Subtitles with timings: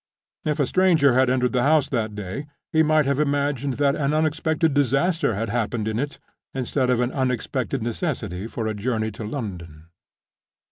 [0.45, 4.15] If a stranger had entered the house that day, he might have imagined that an
[4.15, 6.17] unexpected disaster had happened in it,
[6.55, 9.89] instead of an unexpected necessity for a journey to London.